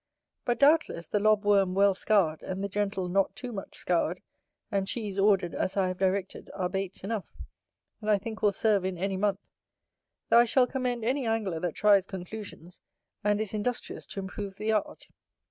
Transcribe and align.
Rut, 0.47 0.57
doubtless, 0.57 1.05
the 1.07 1.19
lob 1.19 1.45
worm 1.45 1.75
well 1.75 1.93
scoured, 1.93 2.41
and 2.41 2.63
the 2.63 2.67
gentle 2.67 3.07
not 3.07 3.35
too 3.35 3.51
much 3.53 3.77
scoured, 3.77 4.19
and 4.71 4.87
cheese 4.87 5.19
ordered 5.19 5.53
as 5.53 5.77
I 5.77 5.89
have 5.89 5.99
directed, 5.99 6.49
are 6.55 6.69
baits 6.69 7.03
enough, 7.03 7.35
and 8.01 8.09
I 8.09 8.17
think 8.17 8.41
will 8.41 8.51
serve 8.51 8.83
in 8.83 8.97
any 8.97 9.15
month: 9.15 9.41
though 10.29 10.39
I 10.39 10.45
shall 10.45 10.65
commend 10.65 11.05
any 11.05 11.27
angler 11.27 11.59
that 11.59 11.75
tries 11.75 12.07
conclusions, 12.07 12.79
and 13.23 13.39
is 13.39 13.53
industrious 13.53 14.07
to 14.07 14.19
improve 14.19 14.57
the 14.57 14.71
art. 14.71 15.05